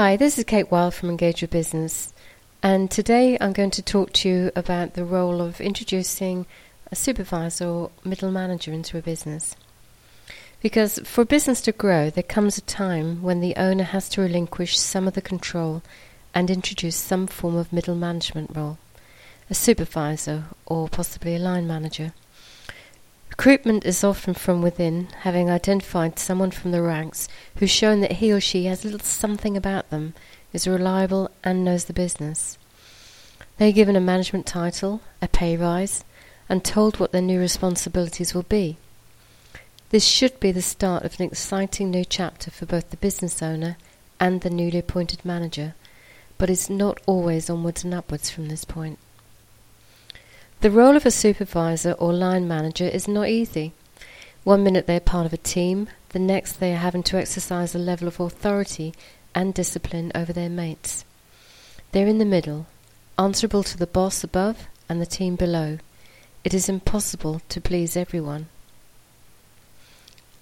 [0.00, 2.14] Hi, this is Kate Wild from Engage Your Business,
[2.62, 6.46] and today I'm going to talk to you about the role of introducing
[6.92, 9.56] a supervisor or middle manager into a business.
[10.62, 14.20] Because for a business to grow, there comes a time when the owner has to
[14.20, 15.82] relinquish some of the control
[16.32, 18.78] and introduce some form of middle management role,
[19.50, 22.12] a supervisor or possibly a line manager.
[23.38, 28.32] Recruitment is often from within, having identified someone from the ranks who's shown that he
[28.32, 30.14] or she has a little something about them,
[30.52, 32.58] is reliable, and knows the business.
[33.56, 36.02] They are given a management title, a pay rise,
[36.48, 38.76] and told what their new responsibilities will be.
[39.90, 43.76] This should be the start of an exciting new chapter for both the business owner
[44.18, 45.76] and the newly appointed manager,
[46.38, 48.98] but it's not always onwards and upwards from this point.
[50.60, 53.72] The role of a supervisor or line manager is not easy.
[54.42, 57.74] One minute they are part of a team, the next they are having to exercise
[57.74, 58.92] a level of authority
[59.36, 61.04] and discipline over their mates.
[61.92, 62.66] They're in the middle,
[63.16, 65.78] answerable to the boss above and the team below.
[66.42, 68.48] It is impossible to please everyone.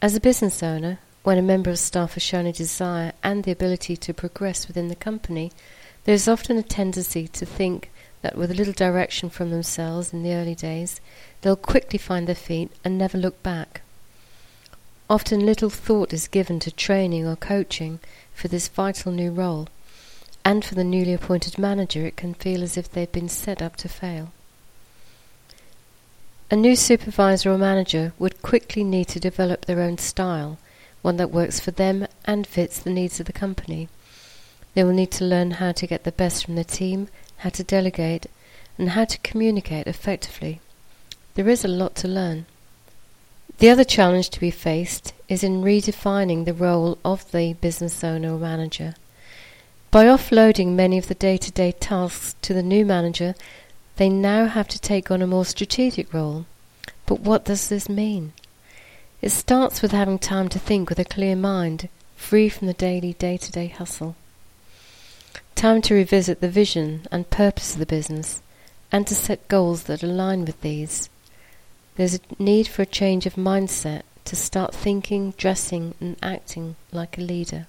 [0.00, 3.50] As a business owner, when a member of staff has shown a desire and the
[3.50, 5.50] ability to progress within the company,
[6.04, 7.90] there is often a tendency to think
[8.24, 10.98] that with a little direction from themselves in the early days,
[11.42, 13.82] they'll quickly find their feet and never look back.
[15.10, 18.00] Often little thought is given to training or coaching
[18.34, 19.68] for this vital new role,
[20.42, 23.76] and for the newly appointed manager it can feel as if they've been set up
[23.76, 24.32] to fail.
[26.50, 30.56] A new supervisor or manager would quickly need to develop their own style,
[31.02, 33.90] one that works for them and fits the needs of the company.
[34.74, 37.08] They will need to learn how to get the best from the team
[37.44, 38.26] how to delegate,
[38.78, 40.60] and how to communicate effectively.
[41.34, 42.46] There is a lot to learn.
[43.58, 48.34] The other challenge to be faced is in redefining the role of the business owner
[48.34, 48.94] or manager.
[49.90, 53.34] By offloading many of the day to day tasks to the new manager,
[53.96, 56.46] they now have to take on a more strategic role.
[57.04, 58.32] But what does this mean?
[59.20, 63.12] It starts with having time to think with a clear mind, free from the daily
[63.12, 64.16] day to day hustle.
[65.64, 68.42] Time to revisit the vision and purpose of the business
[68.92, 71.08] and to set goals that align with these.
[71.96, 77.16] There's a need for a change of mindset to start thinking, dressing, and acting like
[77.16, 77.66] a leader.